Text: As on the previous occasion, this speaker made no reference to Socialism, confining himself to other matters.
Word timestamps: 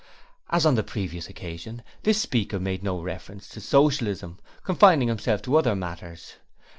As 0.49 0.65
on 0.65 0.73
the 0.73 0.81
previous 0.81 1.29
occasion, 1.29 1.83
this 2.01 2.19
speaker 2.19 2.59
made 2.59 2.81
no 2.81 2.99
reference 3.03 3.47
to 3.49 3.61
Socialism, 3.61 4.39
confining 4.63 5.09
himself 5.09 5.43
to 5.43 5.57
other 5.57 5.75
matters. 5.75 6.37